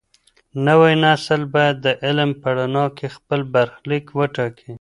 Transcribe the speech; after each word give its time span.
نوی 0.65 0.93
نسل 1.03 1.41
بايد 1.53 1.75
د 1.85 1.87
علم 2.03 2.31
په 2.41 2.49
رڼا 2.57 2.85
کي 2.97 3.07
خپل 3.15 3.39
برخليک 3.53 4.05
وټاکي. 4.19 4.71